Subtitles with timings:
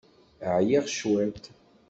[0.55, 1.43] Ɛyiɣ cwiṭ.